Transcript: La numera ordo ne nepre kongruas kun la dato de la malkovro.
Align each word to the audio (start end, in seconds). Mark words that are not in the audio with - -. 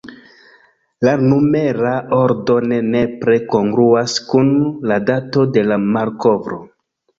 La 1.07 1.11
numera 1.25 1.91
ordo 2.21 2.57
ne 2.71 2.79
nepre 2.95 3.37
kongruas 3.53 4.17
kun 4.33 4.51
la 4.93 5.01
dato 5.13 5.47
de 5.59 5.69
la 5.71 5.81
malkovro. 5.87 6.63